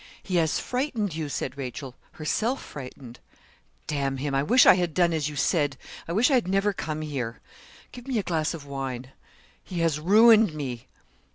[0.23, 3.19] He has frightened you,' said Rachel, herself frightened.
[3.85, 5.77] 'D him; I wish I had done as you said.
[6.07, 7.39] I wish I had never come here.
[7.91, 9.11] Give me a glass of wine.
[9.63, 10.87] He has ruined me.'